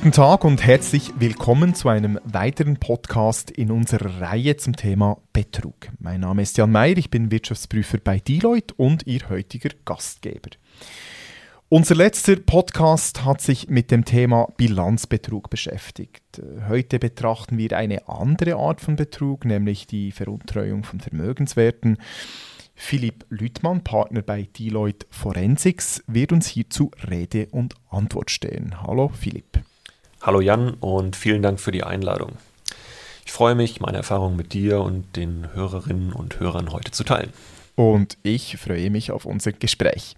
Guten 0.00 0.12
Tag 0.12 0.44
und 0.44 0.64
herzlich 0.64 1.12
willkommen 1.18 1.74
zu 1.74 1.90
einem 1.90 2.18
weiteren 2.24 2.78
Podcast 2.78 3.50
in 3.50 3.70
unserer 3.70 4.22
Reihe 4.22 4.56
zum 4.56 4.74
Thema 4.74 5.18
Betrug. 5.34 5.74
Mein 5.98 6.22
Name 6.22 6.40
ist 6.40 6.56
Jan 6.56 6.72
Meyer, 6.72 6.96
ich 6.96 7.10
bin 7.10 7.30
Wirtschaftsprüfer 7.30 7.98
bei 7.98 8.18
Deloitte 8.18 8.72
und 8.78 9.06
Ihr 9.06 9.28
heutiger 9.28 9.68
Gastgeber. 9.84 10.48
Unser 11.68 11.96
letzter 11.96 12.36
Podcast 12.36 13.26
hat 13.26 13.42
sich 13.42 13.68
mit 13.68 13.90
dem 13.90 14.06
Thema 14.06 14.48
Bilanzbetrug 14.56 15.50
beschäftigt. 15.50 16.40
Heute 16.66 16.98
betrachten 16.98 17.58
wir 17.58 17.76
eine 17.76 18.08
andere 18.08 18.54
Art 18.54 18.80
von 18.80 18.96
Betrug, 18.96 19.44
nämlich 19.44 19.86
die 19.86 20.12
Veruntreuung 20.12 20.82
von 20.82 21.00
Vermögenswerten. 21.00 21.98
Philipp 22.74 23.26
Lüttmann, 23.28 23.84
Partner 23.84 24.22
bei 24.22 24.48
Deloitte 24.58 25.06
Forensics, 25.10 26.02
wird 26.06 26.32
uns 26.32 26.46
hierzu 26.46 26.90
Rede 27.06 27.48
und 27.50 27.74
Antwort 27.90 28.30
stehen. 28.30 28.82
Hallo 28.82 29.10
Philipp. 29.10 29.60
Hallo 30.22 30.42
Jan 30.42 30.74
und 30.80 31.16
vielen 31.16 31.40
Dank 31.40 31.58
für 31.60 31.72
die 31.72 31.82
Einladung. 31.82 32.32
Ich 33.24 33.32
freue 33.32 33.54
mich, 33.54 33.80
meine 33.80 33.96
Erfahrungen 33.96 34.36
mit 34.36 34.52
dir 34.52 34.82
und 34.82 35.16
den 35.16 35.48
Hörerinnen 35.54 36.12
und 36.12 36.38
Hörern 36.38 36.72
heute 36.72 36.90
zu 36.90 37.04
teilen. 37.04 37.32
Und 37.74 38.18
ich 38.22 38.58
freue 38.58 38.90
mich 38.90 39.12
auf 39.12 39.24
unser 39.24 39.52
Gespräch. 39.52 40.16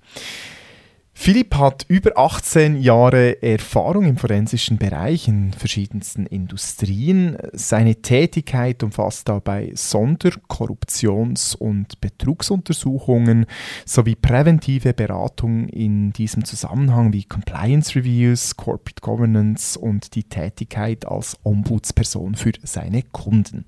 Philipp 1.15 1.55
hat 1.55 1.85
über 1.89 2.17
18 2.17 2.81
Jahre 2.81 3.43
Erfahrung 3.43 4.07
im 4.07 4.17
forensischen 4.17 4.79
Bereich 4.79 5.29
in 5.29 5.53
verschiedensten 5.53 6.27
Industrien. 6.27 7.37
Seine 7.53 7.97
Tätigkeit 7.97 8.83
umfasst 8.83 9.29
dabei 9.29 9.73
Sonder-, 9.75 10.33
Korruptions- 10.49 11.55
und 11.55 12.01
Betrugsuntersuchungen 12.01 13.47
sowie 13.85 14.17
präventive 14.17 14.95
Beratung 14.95 15.69
in 15.69 16.13
diesem 16.13 16.45
Zusammenhang 16.45 17.13
wie 17.13 17.25
Compliance 17.25 17.95
Reviews, 17.95 18.57
Corporate 18.57 19.01
Governance 19.01 19.79
und 19.79 20.15
die 20.15 20.25
Tätigkeit 20.25 21.07
als 21.07 21.37
Ombudsperson 21.45 22.35
für 22.35 22.53
seine 22.65 23.03
Kunden. 23.03 23.67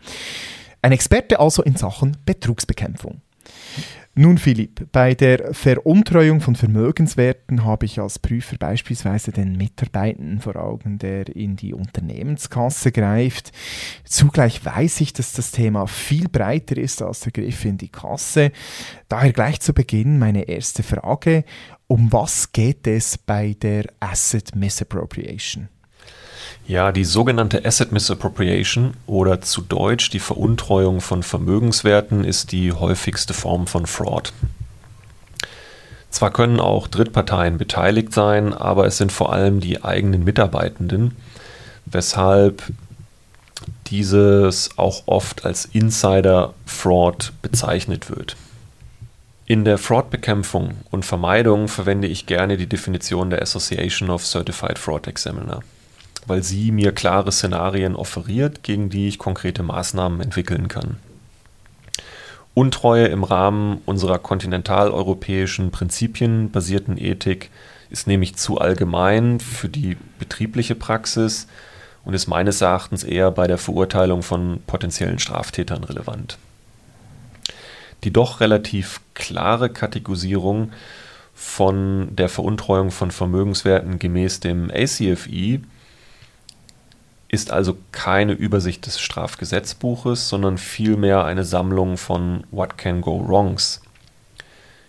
Ein 0.83 0.93
Experte 0.93 1.39
also 1.39 1.63
in 1.63 1.77
Sachen 1.77 2.17
Betrugsbekämpfung. 2.27 3.21
Nun 4.17 4.39
Philipp, 4.39 4.93
bei 4.93 5.15
der 5.15 5.53
Veruntreuung 5.55 6.41
von 6.41 6.55
Vermögenswerten 6.55 7.65
habe 7.65 7.87
ich 7.87 7.99
als 7.99 8.21
Prüfer 8.21 8.57
beispielsweise 8.57 9.33
den 9.33 9.57
Mitarbeitenden 9.57 10.41
vor 10.41 10.55
Augen, 10.55 10.99
der 10.99 11.35
in 11.35 11.57
die 11.57 11.75
Unternehmenskasse 11.75 12.93
greift. 12.93 13.51
Zugleich 14.05 14.65
weiß 14.65 15.01
ich, 15.01 15.15
dass 15.15 15.33
das 15.33 15.51
Thema 15.51 15.89
viel 15.89 16.29
breiter 16.29 16.77
ist 16.77 17.03
als 17.03 17.21
der 17.21 17.33
Griff 17.33 17.65
in 17.65 17.77
die 17.77 17.89
Kasse. 17.89 18.53
Daher 19.09 19.33
gleich 19.33 19.59
zu 19.61 19.75
Beginn 19.75 20.21
meine 20.21 20.43
erste 20.43 20.85
Frage, 20.85 21.45
um 21.89 22.13
was 22.13 22.53
geht 22.53 22.87
es 22.87 23.19
bei 23.19 23.57
der 23.61 23.87
Asset 23.99 24.55
Misappropriation? 24.55 25.69
Ja, 26.67 26.93
die 26.93 27.05
sogenannte 27.05 27.65
Asset 27.65 27.93
Misappropriation 27.93 28.95
oder 29.07 29.43
zu 29.43 29.61
Deutsch 29.61 30.09
die 30.11 30.19
Veruntreuung 30.19 31.01
von 31.01 31.23
Vermögenswerten 31.23 32.25
ist 32.25 32.53
die 32.53 32.73
häufigste 32.73 33.35
Form 33.35 33.67
von 33.67 33.87
Fraud. 33.87 34.33
Zwar 36.09 36.31
können 36.31 36.61
auch 36.61 36.87
Drittparteien 36.87 37.59
beteiligt 37.59 38.15
sein, 38.15 38.55
aber 38.55 38.87
es 38.87 38.97
sind 38.97 39.13
vor 39.13 39.33
allem 39.33 39.61
die 39.61 39.85
eigenen 39.85 40.25
Mitarbeitenden, 40.25 41.17
weshalb 41.87 42.63
dieses 43.87 44.79
auch 44.79 45.03
oft 45.07 45.45
als 45.45 45.67
Insider-Fraud 45.67 47.33
bezeichnet 47.43 48.11
wird. 48.11 48.37
In 49.47 49.65
der 49.65 49.77
Fraud-Bekämpfung 49.77 50.75
und 50.91 51.05
Vermeidung 51.05 51.69
verwende 51.69 52.09
ich 52.09 52.25
gerne 52.25 52.57
die 52.57 52.69
Definition 52.69 53.29
der 53.29 53.43
Association 53.43 54.09
of 54.09 54.25
Certified 54.25 54.79
Fraud 54.79 55.07
Examiner 55.07 55.61
weil 56.27 56.43
sie 56.43 56.73
mir 56.73 56.93
klare 56.93 57.33
Szenarien 57.33 57.97
offeriert, 57.97 58.63
gegen 58.63 58.91
die 58.91 59.09
ich 59.09 59.19
konkrete 59.19 59.63
Maßnahmen 59.63 60.21
entwickeln 60.21 60.69
kann. 60.69 60.97
Untreue 62.55 63.07
im 63.07 63.25
Rahmen 63.25 63.81
unserer 63.85 64.19
kontinentaleuropäischen 64.19 65.73
prinzipienbasierten 65.73 66.97
Ethik 66.99 67.51
ist 67.91 68.07
nämlich 68.07 68.37
zu 68.37 68.59
allgemein 68.59 69.41
für 69.41 69.69
die 69.69 69.97
betriebliche 70.19 70.77
Praxis 70.77 71.49
und 72.05 72.15
ist 72.15 72.29
meines 72.29 72.61
Erachtens 72.61 73.03
eher 73.03 73.31
bei 73.31 73.49
der 73.49 73.59
Verurteilung 73.59 74.23
von 74.23 74.61
potenziellen 74.67 75.19
Straftätern 75.19 75.83
relevant. 75.85 76.39
Die 78.05 78.13
doch 78.13 78.41
relativ 78.41 79.01
klare 79.15 79.71
Kategorisierung 79.71 80.71
von 81.35 82.15
der 82.15 82.29
Veruntreuung 82.29 82.93
von 82.93 83.11
Vermögenswerten 83.11 83.99
gemäß 83.99 84.41
dem 84.41 84.71
ACFI 84.71 85.63
ist 87.35 87.51
also 87.51 87.77
keine 87.93 88.33
Übersicht 88.33 88.87
des 88.87 89.01
Strafgesetzbuches, 89.01 90.29
sondern 90.29 90.57
vielmehr 90.57 91.25
eine 91.25 91.45
Sammlung 91.45 91.97
von 91.97 92.45
What 92.53 92.79
Can 92.79 93.01
Go 93.01 93.29
Wrongs. 93.29 93.83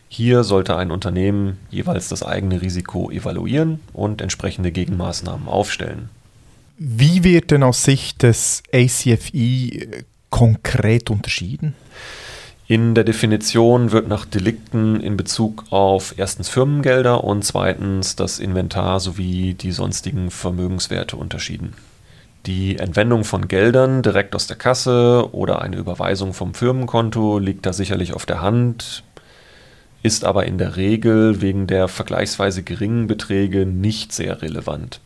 Hier 0.08 0.44
sollte 0.44 0.78
ein 0.78 0.92
Unternehmen 0.92 1.58
jeweils 1.72 2.08
das 2.08 2.24
eigene 2.24 2.62
Risiko 2.62 3.12
evaluieren 3.12 3.80
und 3.92 4.22
entsprechende 4.22 4.72
Gegenmaßnahmen 4.72 5.48
aufstellen. 5.48 6.10
Wie 6.78 7.24
wird 7.24 7.52
denn 7.52 7.64
aus 7.64 7.84
Sicht 7.84 8.22
des 8.22 8.62
ACFI 8.72 10.04
konkret 10.30 11.10
unterschieden? 11.10 11.74
In 12.68 12.96
der 12.96 13.04
Definition 13.04 13.92
wird 13.92 14.08
nach 14.08 14.26
Delikten 14.26 15.00
in 15.00 15.18
Bezug 15.18 15.66
auf 15.70 16.16
erstens 16.18 16.50
Firmengelder 16.50 17.24
und 17.24 17.44
zweitens 17.44 18.16
das 18.16 18.40
Inventar 18.40 19.00
sowie 19.00 19.54
die 19.54 19.72
sonstigen 19.72 20.32
Vermögenswerte 20.32 21.16
unterschieden. 21.16 21.74
Die 22.46 22.78
Entwendung 22.78 23.24
von 23.24 23.48
Geldern 23.48 24.04
direkt 24.04 24.36
aus 24.36 24.46
der 24.46 24.56
Kasse 24.56 25.30
oder 25.32 25.64
eine 25.64 25.78
Überweisung 25.78 26.34
vom 26.34 26.54
Firmenkonto 26.54 27.40
liegt 27.40 27.66
da 27.66 27.74
sicherlich 27.74 28.14
auf 28.14 28.28
der 28.28 28.42
Hand, 28.42 29.04
ist 30.04 30.24
aber 30.24 30.46
in 30.46 30.60
der 30.60 30.76
Regel 30.76 31.42
wegen 31.42 31.66
der 31.66 31.88
vergleichsweise 31.88 32.62
geringen 32.62 33.08
Beträge 33.08 33.66
nicht 33.66 34.12
sehr 34.12 34.44
relevant. 34.44 35.02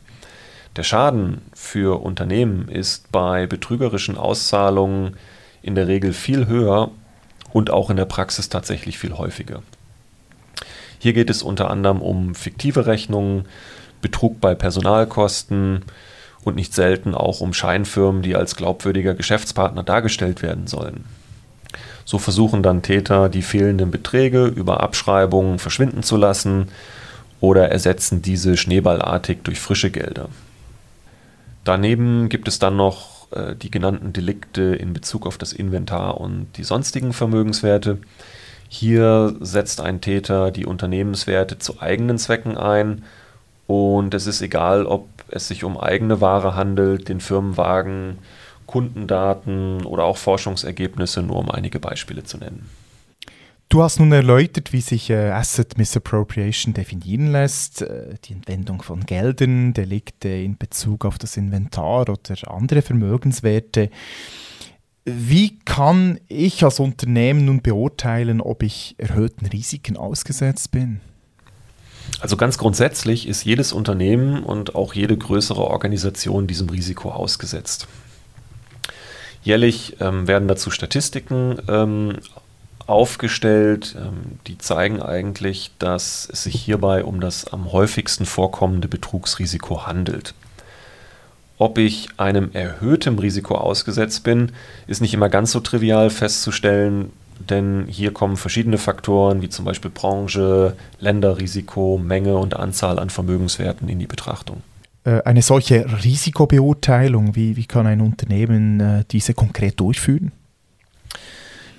Der 0.75 0.83
Schaden 0.83 1.41
für 1.53 2.01
Unternehmen 2.01 2.67
ist 2.67 3.09
bei 3.09 3.47
betrügerischen 3.47 4.17
Auszahlungen 4.17 5.15
in 5.61 5.75
der 5.75 5.87
Regel 5.87 6.11
viel 6.11 6.45
höher 6.45 6.91
und 7.53 7.69
auch 7.69 7.89
in 7.89 7.95
der 7.95 8.05
Praxis 8.05 8.49
tatsächlich 8.49 8.99
viel 8.99 9.13
häufiger. 9.17 9.63
Hier 10.99 11.13
geht 11.13 11.29
es 11.29 11.41
unter 11.41 11.69
anderem 11.69 12.01
um 12.01 12.35
fiktive 12.35 12.85
Rechnungen, 12.85 13.45
Betrug 14.01 14.41
bei 14.41 14.55
Personalkosten, 14.55 15.85
und 16.43 16.55
nicht 16.55 16.73
selten 16.73 17.15
auch 17.15 17.41
um 17.41 17.53
Scheinfirmen, 17.53 18.21
die 18.21 18.35
als 18.35 18.55
glaubwürdiger 18.55 19.13
Geschäftspartner 19.13 19.83
dargestellt 19.83 20.41
werden 20.41 20.67
sollen. 20.67 21.05
So 22.05 22.17
versuchen 22.17 22.63
dann 22.63 22.81
Täter, 22.81 23.29
die 23.29 23.43
fehlenden 23.43 23.91
Beträge 23.91 24.45
über 24.45 24.81
Abschreibungen 24.81 25.59
verschwinden 25.59 26.01
zu 26.01 26.17
lassen 26.17 26.69
oder 27.39 27.69
ersetzen 27.69 28.21
diese 28.21 28.57
schneeballartig 28.57 29.39
durch 29.43 29.59
frische 29.59 29.91
Gelder. 29.91 30.29
Daneben 31.63 32.29
gibt 32.29 32.47
es 32.47 32.57
dann 32.57 32.75
noch 32.75 33.31
äh, 33.31 33.55
die 33.55 33.69
genannten 33.69 34.13
Delikte 34.13 34.61
in 34.61 34.93
Bezug 34.93 35.27
auf 35.27 35.37
das 35.37 35.53
Inventar 35.53 36.19
und 36.19 36.47
die 36.57 36.63
sonstigen 36.63 37.13
Vermögenswerte. 37.13 37.99
Hier 38.69 39.35
setzt 39.39 39.81
ein 39.81 40.01
Täter 40.01 40.51
die 40.51 40.65
Unternehmenswerte 40.65 41.59
zu 41.59 41.81
eigenen 41.81 42.17
Zwecken 42.17 42.57
ein 42.57 43.03
und 43.67 44.13
es 44.13 44.25
ist 44.25 44.41
egal, 44.41 44.85
ob 44.85 45.07
es 45.31 45.47
sich 45.47 45.63
um 45.63 45.77
eigene 45.77 46.21
Ware 46.21 46.55
handelt, 46.55 47.09
den 47.09 47.19
Firmenwagen, 47.19 48.19
Kundendaten 48.65 49.85
oder 49.85 50.03
auch 50.03 50.17
Forschungsergebnisse, 50.17 51.23
nur 51.23 51.37
um 51.37 51.49
einige 51.49 51.79
Beispiele 51.79 52.23
zu 52.23 52.37
nennen. 52.37 52.69
Du 53.71 53.83
hast 53.83 53.99
nun 53.99 54.11
erläutert, 54.11 54.73
wie 54.73 54.81
sich 54.81 55.11
äh, 55.11 55.29
Asset 55.29 55.77
Misappropriation 55.77 56.73
definieren 56.73 57.31
lässt, 57.31 57.83
äh, 57.83 58.15
die 58.25 58.33
Entwendung 58.33 58.81
von 58.81 59.05
Geldern, 59.05 59.73
Delikte 59.73 60.29
in 60.29 60.57
Bezug 60.57 61.05
auf 61.05 61.19
das 61.19 61.37
Inventar 61.37 62.01
oder 62.01 62.17
andere 62.47 62.81
Vermögenswerte. 62.81 63.91
Wie 65.05 65.59
kann 65.59 66.19
ich 66.27 66.63
als 66.63 66.79
Unternehmen 66.79 67.45
nun 67.45 67.61
beurteilen, 67.61 68.41
ob 68.41 68.63
ich 68.63 68.95
erhöhten 68.97 69.45
Risiken 69.45 69.97
ausgesetzt 69.97 70.71
bin? 70.71 70.99
Also 72.19 72.35
ganz 72.35 72.57
grundsätzlich 72.57 73.27
ist 73.27 73.45
jedes 73.45 73.71
Unternehmen 73.71 74.43
und 74.43 74.75
auch 74.75 74.93
jede 74.93 75.17
größere 75.17 75.61
Organisation 75.63 76.47
diesem 76.47 76.69
Risiko 76.69 77.11
ausgesetzt. 77.11 77.87
Jährlich 79.41 79.97
ähm, 80.01 80.27
werden 80.27 80.47
dazu 80.47 80.69
Statistiken 80.69 81.57
ähm, 81.69 82.17
aufgestellt, 82.87 83.95
ähm, 83.97 84.39
die 84.47 84.57
zeigen 84.57 85.01
eigentlich, 85.01 85.71
dass 85.79 86.27
es 86.31 86.43
sich 86.43 86.55
hierbei 86.59 87.05
um 87.05 87.21
das 87.21 87.45
am 87.47 87.71
häufigsten 87.71 88.25
vorkommende 88.25 88.87
Betrugsrisiko 88.87 89.85
handelt. 89.85 90.33
Ob 91.57 91.77
ich 91.77 92.07
einem 92.17 92.51
erhöhten 92.53 93.19
Risiko 93.19 93.55
ausgesetzt 93.55 94.23
bin, 94.23 94.53
ist 94.87 95.01
nicht 95.01 95.13
immer 95.13 95.29
ganz 95.29 95.51
so 95.51 95.59
trivial 95.59 96.09
festzustellen, 96.09 97.11
denn 97.39 97.85
hier 97.87 98.13
kommen 98.13 98.37
verschiedene 98.37 98.77
Faktoren 98.77 99.41
wie 99.41 99.49
zum 99.49 99.65
Beispiel 99.65 99.91
Branche, 99.91 100.75
Länderrisiko, 100.99 101.97
Menge 101.97 102.37
und 102.37 102.55
Anzahl 102.55 102.99
an 102.99 103.09
Vermögenswerten 103.09 103.87
in 103.89 103.99
die 103.99 104.07
Betrachtung. 104.07 104.61
Äh, 105.03 105.21
eine 105.23 105.41
solche 105.41 105.85
Risikobeurteilung, 106.03 107.35
wie, 107.35 107.55
wie 107.55 107.65
kann 107.65 107.87
ein 107.87 108.01
Unternehmen 108.01 108.79
äh, 108.79 109.03
diese 109.09 109.33
konkret 109.33 109.79
durchführen? 109.79 110.31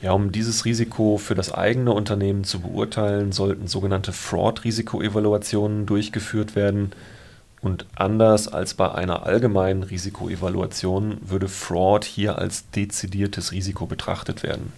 Ja, 0.03 0.13
um 0.13 0.33
dieses 0.33 0.65
Risiko 0.65 1.19
für 1.19 1.35
das 1.35 1.53
eigene 1.53 1.93
Unternehmen 1.93 2.45
zu 2.45 2.61
beurteilen, 2.61 3.33
sollten 3.33 3.67
sogenannte 3.67 4.13
Fraud-Risikoevaluationen 4.13 5.85
durchgeführt 5.85 6.57
werden. 6.57 6.93
Und 7.61 7.85
anders 7.95 8.49
als 8.49 8.73
bei 8.73 8.91
einer 8.91 9.27
allgemeinen 9.27 9.83
Risikoevaluation 9.83 11.19
würde 11.21 11.49
Fraud 11.49 12.07
hier 12.07 12.39
als 12.39 12.71
dezidiertes 12.71 13.53
Risiko 13.53 13.85
betrachtet 13.85 14.43
werden. 14.43 14.73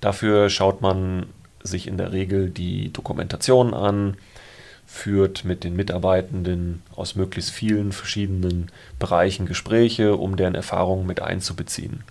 Dafür 0.00 0.50
schaut 0.50 0.82
man 0.82 1.26
sich 1.62 1.86
in 1.86 1.98
der 1.98 2.12
Regel 2.12 2.50
die 2.50 2.92
Dokumentation 2.92 3.74
an, 3.74 4.16
führt 4.86 5.44
mit 5.44 5.64
den 5.64 5.74
Mitarbeitenden 5.74 6.82
aus 6.94 7.16
möglichst 7.16 7.50
vielen 7.50 7.92
verschiedenen 7.92 8.70
Bereichen 8.98 9.46
Gespräche, 9.46 10.16
um 10.16 10.36
deren 10.36 10.54
Erfahrungen 10.54 11.06
mit 11.06 11.20
einzubeziehen. 11.20 12.04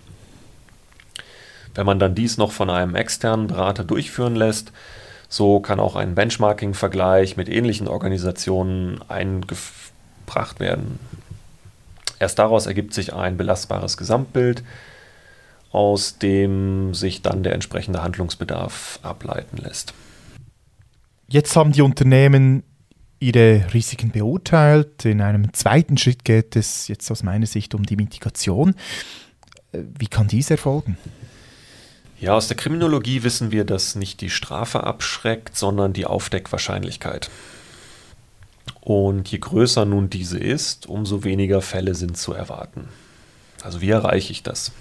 Wenn 1.74 1.86
man 1.86 2.00
dann 2.00 2.16
dies 2.16 2.38
noch 2.38 2.52
von 2.52 2.70
einem 2.70 2.96
externen 2.96 3.48
Berater 3.48 3.84
durchführen 3.84 4.36
lässt, 4.36 4.72
so 5.30 5.60
kann 5.60 5.80
auch 5.80 5.96
ein 5.96 6.16
Benchmarking-Vergleich 6.16 7.38
mit 7.38 7.50
ähnlichen 7.50 7.88
Organisationen 7.88 9.02
eingebracht 9.10 10.60
werden. 10.60 11.00
Erst 12.20 12.40
daraus 12.40 12.66
ergibt 12.66 12.94
sich 12.94 13.14
ein 13.14 13.36
belastbares 13.36 13.98
Gesamtbild, 13.98 14.64
aus 15.76 16.20
dem 16.20 16.94
sich 16.94 17.22
dann 17.22 17.44
der 17.44 17.52
entsprechende 17.52 18.02
Handlungsbedarf 18.02 18.98
ableiten 19.02 19.58
lässt. 19.58 19.94
Jetzt 21.28 21.54
haben 21.58 21.74
die 21.74 21.82
Unternehmen 21.82 22.64
ihre 23.20 23.66
Risiken 23.74 24.12
beurteilt. 24.12 25.04
In 25.04 25.20
einem 25.20 25.54
zweiten 25.54 25.98
Schritt 25.98 26.24
geht 26.24 26.56
es 26.56 26.88
jetzt 26.88 27.12
aus 27.12 27.24
meiner 27.24 27.46
Sicht 27.46 27.76
um 27.76 27.84
die 27.84 27.98
Mitigation. 27.98 28.76
Wie 29.74 30.08
kann 30.08 30.30
dies 30.30 30.50
erfolgen? 30.50 30.98
Ja, 32.22 32.36
aus 32.36 32.48
der 32.48 32.56
Kriminologie 32.56 33.24
wissen 33.24 33.52
wir, 33.52 33.66
dass 33.66 33.96
nicht 33.96 34.22
die 34.22 34.30
Strafe 34.30 34.86
abschreckt, 34.86 35.58
sondern 35.58 35.92
die 35.92 36.06
Aufdeckwahrscheinlichkeit. 36.06 37.30
Und 38.80 39.28
je 39.28 39.40
größer 39.40 39.84
nun 39.84 40.10
diese 40.10 40.40
ist, 40.40 40.88
umso 40.88 41.26
weniger 41.26 41.62
Fälle 41.62 41.96
sind 41.96 42.16
zu 42.16 42.32
erwarten. 42.32 42.88
Also 43.62 43.82
wie 43.82 43.90
erreiche 43.90 44.32
ich 44.32 44.42
das? 44.42 44.72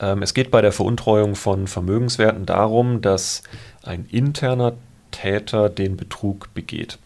Ähm, 0.00 0.22
es 0.22 0.34
geht 0.34 0.50
bei 0.50 0.60
der 0.60 0.72
Veruntreuung 0.72 1.34
von 1.34 1.66
Vermögenswerten 1.66 2.46
darum, 2.46 3.00
dass 3.00 3.42
ein 3.82 4.06
interner 4.10 4.74
Täter 5.10 5.68
den 5.68 5.96
Betrug 5.96 6.52
begeht. 6.54 6.98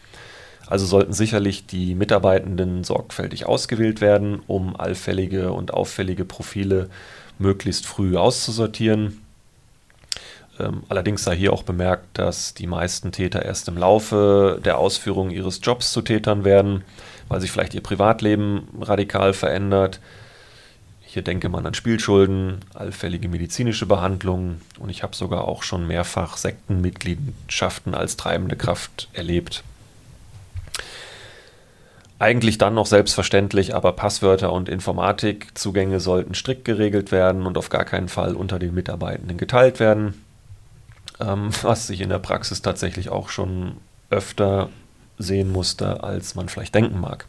Also 0.67 0.85
sollten 0.85 1.13
sicherlich 1.13 1.65
die 1.65 1.95
Mitarbeitenden 1.95 2.83
sorgfältig 2.83 3.45
ausgewählt 3.45 3.99
werden, 3.99 4.41
um 4.47 4.75
allfällige 4.75 5.51
und 5.51 5.73
auffällige 5.73 6.23
Profile 6.23 6.89
möglichst 7.39 7.85
früh 7.85 8.15
auszusortieren. 8.15 9.21
Ähm, 10.59 10.83
allerdings 10.89 11.23
sei 11.23 11.35
hier 11.35 11.53
auch 11.53 11.63
bemerkt, 11.63 12.17
dass 12.17 12.53
die 12.53 12.67
meisten 12.67 13.11
Täter 13.11 13.43
erst 13.43 13.67
im 13.67 13.77
Laufe 13.77 14.59
der 14.63 14.77
Ausführung 14.77 15.31
ihres 15.31 15.59
Jobs 15.61 15.91
zu 15.91 16.01
Tätern 16.01 16.45
werden, 16.45 16.83
weil 17.27 17.41
sich 17.41 17.51
vielleicht 17.51 17.73
ihr 17.73 17.83
Privatleben 17.83 18.67
radikal 18.79 19.33
verändert. 19.33 19.99
Hier 21.11 21.23
denke 21.23 21.49
man 21.49 21.65
an 21.65 21.73
Spielschulden, 21.73 22.59
allfällige 22.73 23.27
medizinische 23.27 23.85
Behandlungen 23.85 24.61
und 24.79 24.89
ich 24.89 25.03
habe 25.03 25.15
sogar 25.15 25.45
auch 25.45 25.61
schon 25.61 25.85
mehrfach 25.85 26.37
Sektenmitgliedschaften 26.37 27.93
als 27.93 28.15
treibende 28.15 28.55
Kraft 28.55 29.09
erlebt. 29.11 29.63
Eigentlich 32.17 32.57
dann 32.57 32.75
noch 32.75 32.85
selbstverständlich, 32.85 33.75
aber 33.75 33.91
Passwörter 33.91 34.53
und 34.53 34.69
Informatikzugänge 34.69 35.99
sollten 35.99 36.33
strikt 36.33 36.63
geregelt 36.63 37.11
werden 37.11 37.45
und 37.45 37.57
auf 37.57 37.69
gar 37.69 37.83
keinen 37.83 38.07
Fall 38.07 38.35
unter 38.35 38.57
den 38.57 38.73
Mitarbeitenden 38.73 39.37
geteilt 39.37 39.79
werden 39.79 40.13
ähm, 41.21 41.49
was 41.61 41.87
sich 41.87 42.01
in 42.01 42.09
der 42.09 42.19
Praxis 42.19 42.61
tatsächlich 42.61 43.09
auch 43.09 43.29
schon 43.29 43.77
öfter 44.09 44.69
sehen 45.17 45.51
musste, 45.51 46.03
als 46.03 46.35
man 46.35 46.49
vielleicht 46.49 46.75
denken 46.75 46.99
mag. 46.99 47.25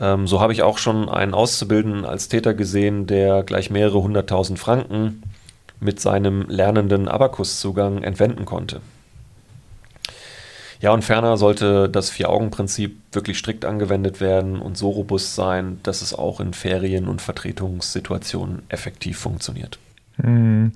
Ähm, 0.00 0.26
so 0.26 0.40
habe 0.40 0.52
ich 0.52 0.62
auch 0.62 0.78
schon 0.78 1.08
einen 1.08 1.34
Auszubildenden 1.34 2.04
als 2.04 2.28
Täter 2.28 2.54
gesehen, 2.54 3.06
der 3.06 3.42
gleich 3.42 3.70
mehrere 3.70 4.02
hunderttausend 4.02 4.58
Franken 4.58 5.22
mit 5.78 6.00
seinem 6.00 6.46
lernenden 6.48 7.08
Abakuszugang 7.08 8.02
entwenden 8.02 8.44
konnte. 8.44 8.80
Ja, 10.80 10.92
und 10.92 11.04
ferner 11.04 11.36
sollte 11.36 11.90
das 11.90 12.08
Vier-Augen-Prinzip 12.08 12.96
wirklich 13.12 13.38
strikt 13.38 13.66
angewendet 13.66 14.20
werden 14.20 14.60
und 14.60 14.78
so 14.78 14.88
robust 14.88 15.34
sein, 15.34 15.78
dass 15.82 16.00
es 16.00 16.14
auch 16.14 16.40
in 16.40 16.54
Ferien- 16.54 17.06
und 17.06 17.20
Vertretungssituationen 17.20 18.62
effektiv 18.70 19.18
funktioniert. 19.18 19.78
Hm. 20.16 20.72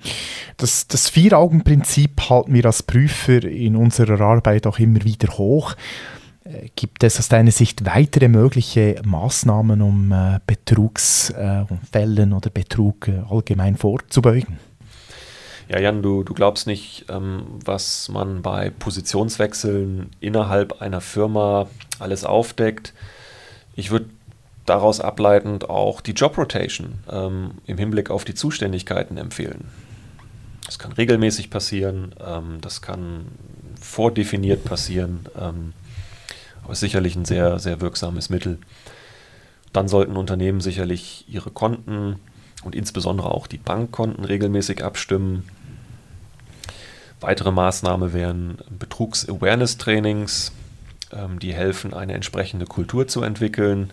Das, 0.57 0.87
das 0.87 1.09
Vier-Augen-Prinzip 1.09 2.29
halten 2.29 2.53
wir 2.53 2.65
als 2.65 2.83
Prüfer 2.83 3.43
in 3.43 3.75
unserer 3.75 4.21
Arbeit 4.21 4.67
auch 4.67 4.77
immer 4.77 5.03
wieder 5.03 5.37
hoch. 5.39 5.73
Äh, 6.45 6.69
gibt 6.75 7.03
es 7.03 7.19
aus 7.19 7.27
deiner 7.27 7.51
Sicht 7.51 7.85
weitere 7.85 8.27
mögliche 8.27 9.01
Maßnahmen, 9.03 9.81
um 9.81 10.11
äh, 10.11 10.39
Betrugsfällen 10.45 12.31
äh, 12.31 12.35
oder 12.35 12.49
Betrug 12.49 13.09
allgemein 13.29 13.75
vorzubeugen? 13.75 14.59
Ja, 15.67 15.79
Jan, 15.79 16.03
du, 16.03 16.23
du 16.23 16.35
glaubst 16.35 16.67
nicht, 16.67 17.05
ähm, 17.09 17.43
was 17.63 18.09
man 18.09 18.43
bei 18.43 18.69
Positionswechseln 18.69 20.11
innerhalb 20.19 20.81
einer 20.81 21.01
Firma 21.01 21.67
alles 21.97 22.23
aufdeckt. 22.23 22.93
Ich 23.75 23.89
würde 23.89 24.05
daraus 24.67 24.99
ableitend 24.99 25.67
auch 25.69 26.01
die 26.01 26.11
Job 26.11 26.37
Rotation 26.37 26.99
ähm, 27.11 27.51
im 27.65 27.79
Hinblick 27.79 28.11
auf 28.11 28.25
die 28.25 28.35
Zuständigkeiten 28.35 29.17
empfehlen. 29.17 29.65
Das 30.65 30.77
kann 30.77 30.91
regelmäßig 30.91 31.49
passieren, 31.49 32.13
ähm, 32.23 32.59
das 32.61 32.83
kann 32.83 33.25
vordefiniert 33.79 34.63
passieren, 34.65 35.21
aber 36.65 36.73
ist 36.73 36.81
sicherlich 36.81 37.15
ein 37.15 37.23
sehr, 37.25 37.57
sehr 37.59 37.79
wirksames 37.79 38.29
Mittel. 38.29 38.59
Dann 39.71 39.87
sollten 39.87 40.17
Unternehmen 40.17 40.59
sicherlich 40.59 41.23
ihre 41.27 41.51
Konten 41.51 42.17
und 42.63 42.75
insbesondere 42.75 43.31
auch 43.31 43.47
die 43.47 43.57
Bankkonten 43.57 44.25
regelmäßig 44.25 44.83
abstimmen. 44.83 45.47
Weitere 47.21 47.51
Maßnahmen 47.51 48.11
wären 48.11 48.57
Betrugs-Awareness-Trainings, 48.69 50.51
ähm, 51.13 51.39
die 51.39 51.53
helfen, 51.53 51.93
eine 51.93 52.13
entsprechende 52.13 52.65
Kultur 52.65 53.07
zu 53.07 53.21
entwickeln 53.21 53.91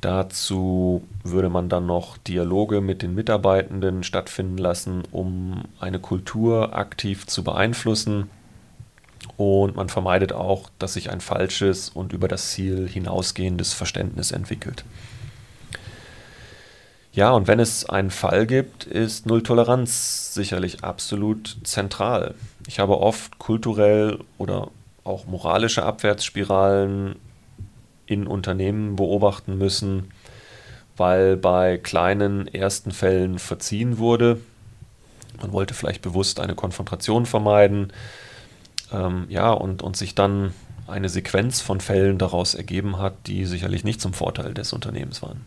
Dazu 0.00 1.02
würde 1.24 1.48
man 1.48 1.68
dann 1.68 1.86
noch 1.86 2.18
Dialoge 2.18 2.80
mit 2.80 3.02
den 3.02 3.14
Mitarbeitenden 3.14 4.02
stattfinden 4.02 4.58
lassen, 4.58 5.02
um 5.10 5.64
eine 5.80 5.98
Kultur 5.98 6.76
aktiv 6.76 7.26
zu 7.26 7.42
beeinflussen. 7.42 8.30
Und 9.36 9.76
man 9.76 9.88
vermeidet 9.88 10.32
auch, 10.32 10.70
dass 10.78 10.94
sich 10.94 11.10
ein 11.10 11.20
falsches 11.20 11.90
und 11.90 12.12
über 12.12 12.28
das 12.28 12.50
Ziel 12.50 12.88
hinausgehendes 12.88 13.74
Verständnis 13.74 14.30
entwickelt. 14.30 14.84
Ja, 17.12 17.30
und 17.30 17.48
wenn 17.48 17.60
es 17.60 17.88
einen 17.88 18.10
Fall 18.10 18.46
gibt, 18.46 18.84
ist 18.84 19.24
Nulltoleranz 19.24 20.34
sicherlich 20.34 20.84
absolut 20.84 21.56
zentral. 21.64 22.34
Ich 22.66 22.78
habe 22.78 23.00
oft 23.00 23.38
kulturell 23.38 24.18
oder 24.36 24.68
auch 25.02 25.24
moralische 25.26 25.82
Abwärtsspiralen 25.82 27.16
in 28.04 28.26
Unternehmen 28.26 28.96
beobachten 28.96 29.56
müssen, 29.56 30.10
weil 30.96 31.36
bei 31.36 31.78
kleinen 31.78 32.48
ersten 32.48 32.90
Fällen 32.90 33.38
verziehen 33.38 33.98
wurde. 33.98 34.38
Man 35.40 35.52
wollte 35.52 35.74
vielleicht 35.74 36.02
bewusst 36.02 36.40
eine 36.40 36.54
Konfrontation 36.54 37.24
vermeiden. 37.24 37.92
Ähm, 38.92 39.26
ja, 39.28 39.50
und, 39.50 39.82
und 39.82 39.96
sich 39.96 40.14
dann 40.14 40.52
eine 40.86 41.08
Sequenz 41.08 41.60
von 41.60 41.80
Fällen 41.80 42.18
daraus 42.18 42.54
ergeben 42.54 42.98
hat, 42.98 43.26
die 43.26 43.44
sicherlich 43.44 43.84
nicht 43.84 44.00
zum 44.00 44.12
Vorteil 44.12 44.54
des 44.54 44.72
Unternehmens 44.72 45.22
waren. 45.22 45.44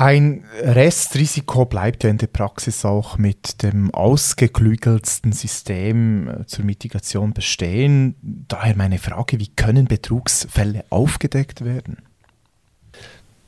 Ein 0.00 0.44
Restrisiko 0.62 1.66
bleibt 1.66 2.04
ja 2.04 2.10
in 2.10 2.16
der 2.16 2.26
Praxis 2.26 2.86
auch 2.86 3.18
mit 3.18 3.62
dem 3.62 3.92
ausgeklügelsten 3.92 5.32
System 5.32 6.26
äh, 6.26 6.46
zur 6.46 6.64
Mitigation 6.64 7.34
bestehen. 7.34 8.16
Daher 8.22 8.76
meine 8.76 8.98
Frage, 8.98 9.38
wie 9.38 9.48
können 9.48 9.84
Betrugsfälle 9.84 10.86
aufgedeckt 10.88 11.66
werden? 11.66 11.98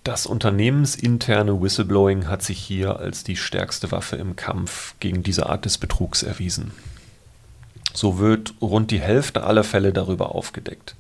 Das 0.05 0.27
unternehmensinterne 0.27 1.63
Whistleblowing 1.63 2.27
hat 2.27 2.43
sich 2.43 2.59
hier 2.59 2.99
als 2.99 3.25
die 3.25 3.37
stärkste 3.37 3.91
Waffe 3.91 4.17
im 4.17 4.37
Kampf 4.37 4.95
gegen 5.01 5.23
diese 5.23 5.49
Art 5.49 5.65
des 5.65 5.79
Betrugs 5.79 6.23
erwiesen. 6.23 6.73
So 7.93 8.19
wird 8.19 8.55
rund 8.61 8.91
die 8.91 9.01
Hälfte 9.01 9.45
aller 9.45 9.65
Fälle 9.65 9.93
darüber 9.93 10.35
aufgedeckt. 10.35 10.95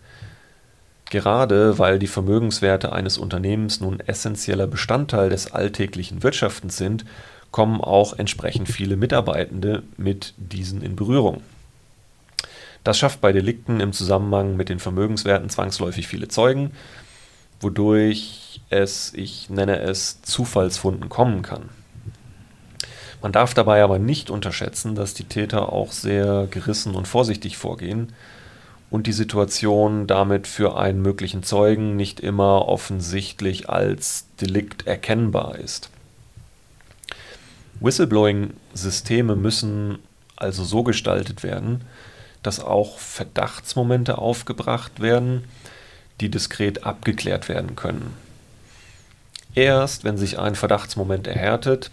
Gerade 1.07 1.79
weil 1.79 1.99
die 1.99 2.07
Vermögenswerte 2.07 2.93
eines 2.93 3.19
Unternehmens 3.19 3.81
nun 3.81 4.01
essentieller 4.01 4.67
Bestandteil 4.67 5.29
des 5.29 5.53
alltäglichen 5.53 6.23
Wirtschaftens 6.23 6.77
sind, 6.77 7.05
kommen 7.51 7.83
auch 7.83 8.19
entsprechend 8.19 8.69
viele 8.69 8.97
Mitarbeitende 8.97 9.83
mit 9.99 10.33
diesen 10.39 10.83
in 10.83 10.97
Berührung. 10.97 11.43
Das 12.83 12.99
schafft 12.99 13.21
bei 13.21 13.33
Delikten 13.33 13.81
im 13.81 13.93
Zusammenhang 13.93 14.57
mit 14.57 14.69
den 14.69 14.81
Vermögenswerten 14.81 15.51
zwangsläufig 15.51 16.09
viele 16.09 16.29
Zeugen, 16.29 16.73
wodurch 17.61 18.63
es, 18.71 19.13
ich 19.15 19.51
nenne 19.51 19.81
es, 19.81 20.23
Zufallsfunden 20.23 21.09
kommen 21.09 21.43
kann. 21.43 21.69
Man 23.23 23.31
darf 23.31 23.55
dabei 23.55 23.85
aber 23.85 24.00
nicht 24.00 24.31
unterschätzen, 24.31 24.97
dass 24.97 25.14
die 25.14 25.25
Täter 25.25 25.73
auch 25.73 25.93
sehr 25.93 26.49
gerissen 26.50 26.97
und 26.97 27.07
vorsichtig 27.07 27.57
vorgehen 27.57 28.12
und 28.91 29.07
die 29.07 29.12
Situation 29.12 30.09
damit 30.09 30.49
für 30.49 30.76
einen 30.76 31.00
möglichen 31.00 31.45
Zeugen 31.45 31.95
nicht 31.95 32.19
immer 32.19 32.67
offensichtlich 32.67 33.71
als 33.71 34.26
Delikt 34.41 34.88
erkennbar 34.88 35.57
ist. 35.57 35.88
Whistleblowing-Systeme 37.81 39.37
müssen 39.37 40.00
also 40.37 40.64
so 40.64 40.83
gestaltet 40.83 41.45
werden, 41.45 41.83
dass 42.43 42.59
auch 42.59 42.99
Verdachtsmomente 42.99 44.19
aufgebracht 44.19 45.00
werden, 45.00 45.45
die 46.21 46.29
diskret 46.29 46.85
abgeklärt 46.85 47.49
werden 47.49 47.76
können. 47.76 48.14
Erst 49.55 50.02
wenn 50.02 50.17
sich 50.19 50.41
ein 50.41 50.57
Verdachtsmoment 50.57 51.29
erhärtet, 51.29 51.93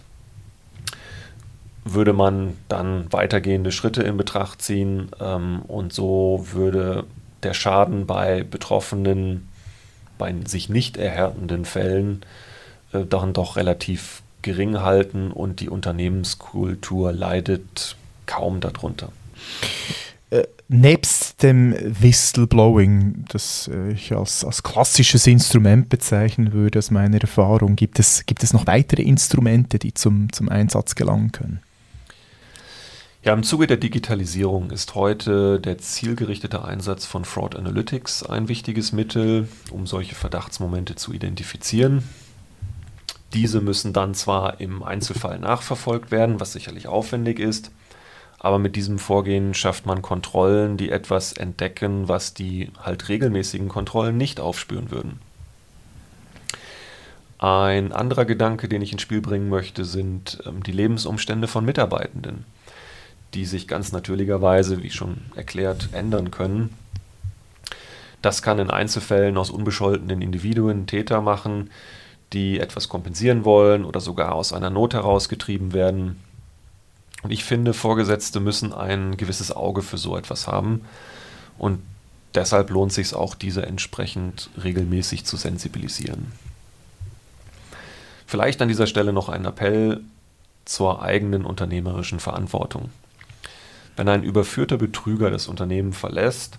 würde 1.84 2.12
man 2.12 2.56
dann 2.68 3.12
weitergehende 3.12 3.72
Schritte 3.72 4.02
in 4.02 4.16
Betracht 4.16 4.62
ziehen 4.62 5.10
ähm, 5.20 5.62
und 5.62 5.92
so 5.92 6.46
würde 6.52 7.04
der 7.42 7.54
Schaden 7.54 8.06
bei 8.06 8.42
Betroffenen, 8.42 9.48
bei 10.18 10.34
sich 10.44 10.68
nicht 10.68 10.96
erhärtenden 10.96 11.64
Fällen, 11.64 12.22
äh, 12.92 13.04
dann 13.04 13.32
doch 13.32 13.56
relativ 13.56 14.22
gering 14.42 14.80
halten 14.80 15.30
und 15.32 15.60
die 15.60 15.68
Unternehmenskultur 15.68 17.12
leidet 17.12 17.96
kaum 18.26 18.60
darunter. 18.60 19.10
Äh, 20.30 20.44
nebst 20.68 21.42
dem 21.42 21.74
Whistleblowing, 21.74 23.24
das 23.28 23.68
äh, 23.72 23.92
ich 23.92 24.14
als, 24.14 24.44
als 24.44 24.62
klassisches 24.62 25.26
Instrument 25.26 25.88
bezeichnen 25.88 26.52
würde, 26.52 26.78
aus 26.78 26.90
meiner 26.90 27.20
Erfahrung, 27.20 27.74
gibt 27.74 27.98
es, 27.98 28.24
gibt 28.26 28.42
es 28.42 28.52
noch 28.52 28.66
weitere 28.66 29.02
Instrumente, 29.02 29.78
die 29.78 29.92
zum, 29.92 30.32
zum 30.32 30.48
Einsatz 30.48 30.94
gelangen 30.94 31.32
können? 31.32 31.60
Ja, 33.22 33.34
im 33.34 33.42
Zuge 33.42 33.66
der 33.66 33.76
Digitalisierung 33.76 34.70
ist 34.70 34.94
heute 34.94 35.60
der 35.60 35.76
zielgerichtete 35.76 36.64
Einsatz 36.64 37.04
von 37.04 37.26
Fraud 37.26 37.54
Analytics 37.54 38.22
ein 38.22 38.48
wichtiges 38.48 38.92
Mittel, 38.92 39.46
um 39.70 39.86
solche 39.86 40.14
Verdachtsmomente 40.14 40.94
zu 40.94 41.12
identifizieren. 41.12 42.02
Diese 43.34 43.60
müssen 43.60 43.92
dann 43.92 44.14
zwar 44.14 44.58
im 44.62 44.82
Einzelfall 44.82 45.38
nachverfolgt 45.38 46.10
werden, 46.10 46.40
was 46.40 46.54
sicherlich 46.54 46.88
aufwendig 46.88 47.40
ist, 47.40 47.70
aber 48.38 48.58
mit 48.58 48.74
diesem 48.74 48.98
Vorgehen 48.98 49.52
schafft 49.52 49.84
man 49.84 50.00
Kontrollen, 50.00 50.78
die 50.78 50.90
etwas 50.90 51.34
entdecken, 51.34 52.08
was 52.08 52.32
die 52.32 52.70
halt 52.82 53.10
regelmäßigen 53.10 53.68
Kontrollen 53.68 54.16
nicht 54.16 54.40
aufspüren 54.40 54.90
würden. 54.90 55.20
Ein 57.36 57.92
anderer 57.92 58.24
Gedanke, 58.24 58.66
den 58.66 58.80
ich 58.80 58.92
ins 58.92 59.02
Spiel 59.02 59.20
bringen 59.20 59.50
möchte, 59.50 59.84
sind 59.84 60.38
ähm, 60.46 60.62
die 60.62 60.72
Lebensumstände 60.72 61.48
von 61.48 61.66
Mitarbeitenden 61.66 62.46
die 63.34 63.44
sich 63.44 63.68
ganz 63.68 63.92
natürlicherweise, 63.92 64.82
wie 64.82 64.90
schon 64.90 65.18
erklärt, 65.36 65.90
ändern 65.92 66.30
können. 66.30 66.76
Das 68.22 68.42
kann 68.42 68.58
in 68.58 68.70
Einzelfällen 68.70 69.36
aus 69.38 69.50
unbescholtenen 69.50 70.20
Individuen 70.20 70.86
Täter 70.86 71.20
machen, 71.20 71.70
die 72.32 72.60
etwas 72.60 72.88
kompensieren 72.88 73.44
wollen 73.44 73.84
oder 73.84 74.00
sogar 74.00 74.34
aus 74.34 74.52
einer 74.52 74.70
Not 74.70 74.94
herausgetrieben 74.94 75.72
werden. 75.72 76.20
Und 77.22 77.30
ich 77.30 77.44
finde, 77.44 77.74
Vorgesetzte 77.74 78.40
müssen 78.40 78.72
ein 78.72 79.16
gewisses 79.16 79.52
Auge 79.52 79.82
für 79.82 79.98
so 79.98 80.16
etwas 80.16 80.46
haben. 80.46 80.82
Und 81.58 81.80
deshalb 82.34 82.70
lohnt 82.70 82.92
sich 82.92 83.14
auch, 83.14 83.34
diese 83.34 83.66
entsprechend 83.66 84.50
regelmäßig 84.62 85.24
zu 85.24 85.36
sensibilisieren. 85.36 86.32
Vielleicht 88.26 88.62
an 88.62 88.68
dieser 88.68 88.86
Stelle 88.86 89.12
noch 89.12 89.28
ein 89.28 89.44
Appell 89.44 90.00
zur 90.64 91.02
eigenen 91.02 91.44
unternehmerischen 91.44 92.20
Verantwortung. 92.20 92.90
Wenn 94.00 94.08
ein 94.08 94.22
überführter 94.22 94.78
Betrüger 94.78 95.30
das 95.30 95.46
Unternehmen 95.46 95.92
verlässt, 95.92 96.58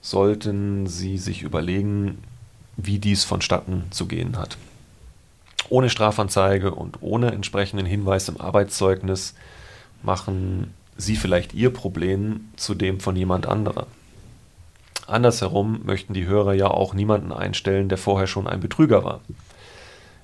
sollten 0.00 0.88
Sie 0.88 1.18
sich 1.18 1.42
überlegen, 1.42 2.18
wie 2.76 2.98
dies 2.98 3.22
vonstatten 3.22 3.84
zu 3.90 4.06
gehen 4.06 4.36
hat. 4.36 4.58
Ohne 5.68 5.88
Strafanzeige 5.88 6.74
und 6.74 7.00
ohne 7.00 7.30
entsprechenden 7.30 7.86
Hinweis 7.86 8.28
im 8.28 8.40
Arbeitszeugnis 8.40 9.34
machen 10.02 10.74
Sie 10.96 11.14
vielleicht 11.14 11.54
Ihr 11.54 11.72
Problem 11.72 12.48
zu 12.56 12.74
dem 12.74 12.98
von 12.98 13.14
jemand 13.14 13.46
anderer. 13.46 13.86
Andersherum 15.06 15.82
möchten 15.84 16.12
die 16.12 16.26
Hörer 16.26 16.54
ja 16.54 16.66
auch 16.66 16.92
niemanden 16.92 17.30
einstellen, 17.30 17.88
der 17.88 17.98
vorher 17.98 18.26
schon 18.26 18.48
ein 18.48 18.58
Betrüger 18.58 19.04
war. 19.04 19.20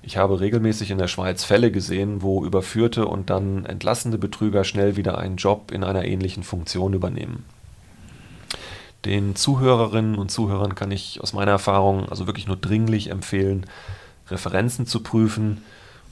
Ich 0.06 0.16
habe 0.16 0.38
regelmäßig 0.38 0.92
in 0.92 0.98
der 0.98 1.08
Schweiz 1.08 1.42
Fälle 1.42 1.72
gesehen, 1.72 2.22
wo 2.22 2.44
überführte 2.44 3.06
und 3.06 3.28
dann 3.28 3.66
entlassene 3.66 4.18
Betrüger 4.18 4.62
schnell 4.62 4.94
wieder 4.94 5.18
einen 5.18 5.36
Job 5.36 5.72
in 5.72 5.82
einer 5.82 6.04
ähnlichen 6.04 6.44
Funktion 6.44 6.94
übernehmen. 6.94 7.44
Den 9.04 9.34
Zuhörerinnen 9.34 10.14
und 10.14 10.30
Zuhörern 10.30 10.76
kann 10.76 10.92
ich 10.92 11.20
aus 11.20 11.32
meiner 11.32 11.50
Erfahrung 11.50 12.08
also 12.08 12.28
wirklich 12.28 12.46
nur 12.46 12.56
dringlich 12.56 13.10
empfehlen, 13.10 13.66
Referenzen 14.30 14.86
zu 14.86 15.02
prüfen 15.02 15.64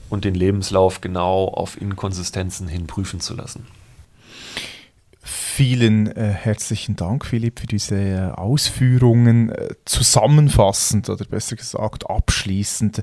und 0.09 0.25
den 0.25 0.35
Lebenslauf 0.35 0.99
genau 0.99 1.47
auf 1.47 1.79
Inkonsistenzen 1.79 2.67
hin 2.67 2.87
prüfen 2.87 3.21
zu 3.21 3.33
lassen. 3.33 3.65
Vielen 5.21 6.07
äh, 6.07 6.31
herzlichen 6.31 6.97
Dank, 6.97 7.25
Philipp, 7.25 7.61
für 7.61 7.67
diese 7.67 7.95
äh, 7.95 8.31
Ausführungen. 8.31 9.51
Äh, 9.51 9.75
zusammenfassend 9.85 11.09
oder 11.09 11.23
besser 11.23 11.55
gesagt 11.55 12.09
abschließend 12.09 13.01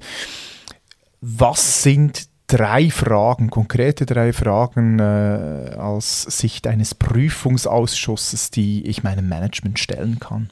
was 1.22 1.84
sind 1.84 2.26
drei 2.48 2.90
Fragen, 2.90 3.48
konkrete 3.48 4.06
drei 4.06 4.32
Fragen 4.32 4.98
äh, 4.98 5.76
aus 5.78 6.22
Sicht 6.22 6.66
eines 6.66 6.96
Prüfungsausschusses, 6.96 8.50
die 8.50 8.84
ich 8.86 9.04
meinem 9.04 9.28
Management 9.28 9.78
stellen 9.78 10.18
kann? 10.18 10.50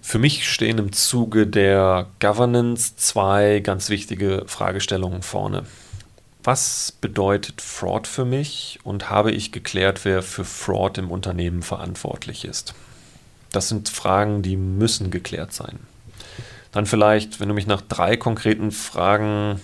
Für 0.00 0.18
mich 0.18 0.48
stehen 0.48 0.78
im 0.78 0.92
Zuge 0.92 1.46
der 1.46 2.06
Governance 2.20 2.96
zwei 2.96 3.60
ganz 3.60 3.90
wichtige 3.90 4.44
Fragestellungen 4.46 5.22
vorne. 5.22 5.64
Was 6.42 6.92
bedeutet 6.92 7.60
Fraud 7.60 8.06
für 8.06 8.24
mich 8.24 8.78
und 8.82 9.10
habe 9.10 9.30
ich 9.30 9.52
geklärt, 9.52 10.04
wer 10.04 10.22
für 10.22 10.44
Fraud 10.44 10.96
im 10.96 11.10
Unternehmen 11.10 11.62
verantwortlich 11.62 12.46
ist? 12.46 12.74
Das 13.52 13.68
sind 13.68 13.90
Fragen, 13.90 14.42
die 14.42 14.56
müssen 14.56 15.10
geklärt 15.10 15.52
sein. 15.52 15.80
Dann 16.76 16.84
vielleicht, 16.84 17.40
wenn 17.40 17.48
du 17.48 17.54
mich 17.54 17.66
nach 17.66 17.80
drei 17.80 18.18
konkreten 18.18 18.70
Fragen 18.70 19.62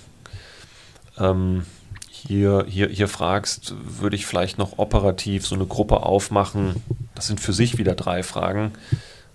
ähm, 1.18 1.66
hier, 2.08 2.64
hier, 2.66 2.88
hier 2.88 3.06
fragst, 3.06 3.74
würde 3.84 4.16
ich 4.16 4.24
vielleicht 4.24 4.56
noch 4.56 4.78
operativ 4.78 5.46
so 5.46 5.54
eine 5.54 5.66
Gruppe 5.66 6.04
aufmachen. 6.04 6.76
Das 7.14 7.26
sind 7.26 7.38
für 7.38 7.52
sich 7.52 7.76
wieder 7.76 7.94
drei 7.96 8.22
Fragen. 8.22 8.72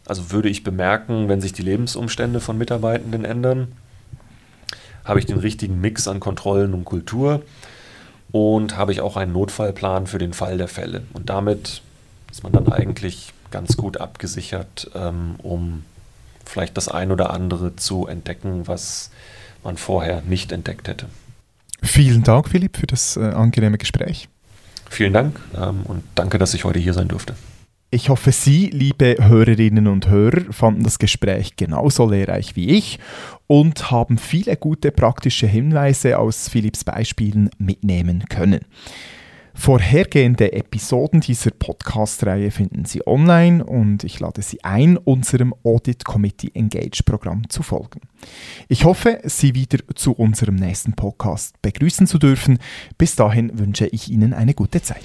Also 0.07 0.31
würde 0.31 0.49
ich 0.49 0.63
bemerken, 0.63 1.29
wenn 1.29 1.39
sich 1.39 1.53
die 1.53 1.61
Lebensumstände 1.61 2.39
von 2.39 2.57
Mitarbeitenden 2.57 3.25
ändern? 3.25 3.73
Habe 5.05 5.19
ich 5.19 5.27
den 5.27 5.37
richtigen 5.37 5.79
Mix 5.79 6.07
an 6.07 6.19
Kontrollen 6.19 6.73
und 6.73 6.83
Kultur? 6.83 7.43
Und 8.31 8.75
habe 8.75 8.91
ich 8.91 9.01
auch 9.01 9.17
einen 9.17 9.33
Notfallplan 9.33 10.07
für 10.07 10.17
den 10.17 10.33
Fall 10.33 10.57
der 10.57 10.67
Fälle? 10.67 11.03
Und 11.13 11.29
damit 11.29 11.83
ist 12.31 12.41
man 12.41 12.53
dann 12.53 12.73
eigentlich 12.73 13.33
ganz 13.51 13.77
gut 13.77 13.97
abgesichert, 13.97 14.89
ähm, 14.95 15.35
um 15.43 15.83
vielleicht 16.49 16.77
das 16.77 16.87
ein 16.87 17.11
oder 17.11 17.31
andere 17.31 17.75
zu 17.75 18.07
entdecken, 18.07 18.67
was 18.67 19.11
man 19.63 19.77
vorher 19.77 20.21
nicht 20.21 20.51
entdeckt 20.51 20.87
hätte. 20.87 21.07
Vielen 21.83 22.23
Dank, 22.23 22.49
Philipp, 22.49 22.77
für 22.77 22.87
das 22.87 23.17
äh, 23.17 23.21
angenehme 23.21 23.77
Gespräch. 23.77 24.29
Vielen 24.89 25.13
Dank 25.13 25.39
ähm, 25.55 25.81
und 25.83 26.03
danke, 26.15 26.37
dass 26.37 26.53
ich 26.53 26.63
heute 26.63 26.79
hier 26.79 26.93
sein 26.93 27.07
durfte. 27.07 27.35
Ich 27.89 28.09
hoffe, 28.09 28.33
Sie, 28.33 28.67
liebe 28.67 29.15
Hörerinnen 29.17 29.87
und 29.87 30.09
Hörer, 30.09 30.51
fanden 30.51 30.83
das 30.83 30.99
Gespräch 30.99 31.55
genauso 31.55 32.09
lehrreich 32.09 32.57
wie 32.57 32.71
ich 32.71 32.99
und 33.47 33.91
haben 33.91 34.17
viele 34.17 34.57
gute 34.57 34.91
praktische 34.91 35.47
Hinweise 35.47 36.19
aus 36.19 36.49
Philipps 36.49 36.83
Beispielen 36.83 37.49
mitnehmen 37.57 38.25
können. 38.27 38.65
Vorhergehende 39.59 40.53
Episoden 40.53 41.19
dieser 41.19 41.49
Podcast-Reihe 41.49 42.51
finden 42.51 42.85
Sie 42.85 43.05
online 43.05 43.65
und 43.65 44.03
ich 44.03 44.19
lade 44.19 44.41
Sie 44.41 44.63
ein, 44.63 44.97
unserem 44.97 45.53
Audit 45.63 46.05
Committee 46.05 46.51
Engage 46.53 47.01
Programm 47.03 47.49
zu 47.49 47.63
folgen. 47.63 48.01
Ich 48.69 48.85
hoffe, 48.85 49.19
Sie 49.23 49.55
wieder 49.55 49.79
zu 49.95 50.13
unserem 50.13 50.55
nächsten 50.55 50.93
Podcast 50.93 51.59
begrüßen 51.63 52.07
zu 52.07 52.19
dürfen. 52.19 52.59
Bis 52.97 53.15
dahin 53.15 53.59
wünsche 53.59 53.87
ich 53.87 54.09
Ihnen 54.09 54.33
eine 54.33 54.53
gute 54.53 54.81
Zeit. 54.81 55.03